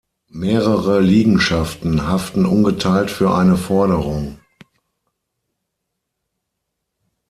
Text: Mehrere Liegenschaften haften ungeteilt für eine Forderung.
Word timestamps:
Mehrere 0.33 0.99
Liegenschaften 0.99 2.07
haften 2.07 2.47
ungeteilt 2.47 3.11
für 3.11 3.35
eine 3.35 3.55
Forderung. 3.55 4.39